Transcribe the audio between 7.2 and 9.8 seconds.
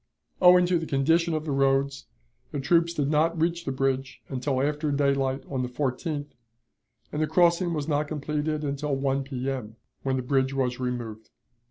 the crossing was not completed until 1 P.M.,